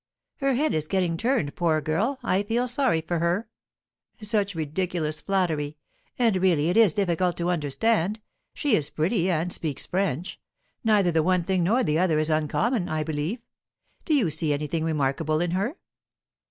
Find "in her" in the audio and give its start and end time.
15.39-15.77